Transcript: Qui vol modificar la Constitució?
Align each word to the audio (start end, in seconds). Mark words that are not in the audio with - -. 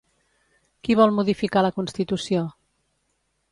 Qui 0.87 0.95
vol 1.01 1.13
modificar 1.19 1.63
la 1.67 1.71
Constitució? 1.77 2.43